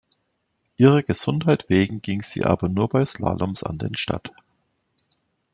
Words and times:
Ihrer 0.77 1.03
Gesundheit 1.03 1.69
wegen 1.69 2.01
ging 2.01 2.23
sie 2.23 2.43
aber 2.43 2.69
nur 2.69 2.89
bei 2.89 3.05
Slaloms 3.05 3.61
an 3.61 3.77
den 3.77 3.93
Start. 3.95 4.31